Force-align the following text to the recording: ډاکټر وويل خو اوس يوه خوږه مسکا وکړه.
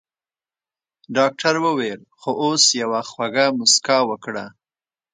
ډاکټر 1.15 1.55
وويل 1.65 2.01
خو 2.19 2.29
اوس 2.43 2.63
يوه 2.81 2.99
خوږه 3.09 3.45
مسکا 3.59 3.97
وکړه. 4.09 4.45